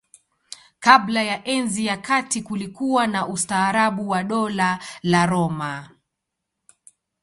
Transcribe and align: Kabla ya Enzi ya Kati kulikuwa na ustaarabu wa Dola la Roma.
Kabla 0.79 1.23
ya 1.23 1.45
Enzi 1.45 1.85
ya 1.85 1.97
Kati 1.97 2.41
kulikuwa 2.41 3.07
na 3.07 3.27
ustaarabu 3.27 4.09
wa 4.09 4.23
Dola 4.23 4.79
la 5.03 5.25
Roma. 5.25 5.89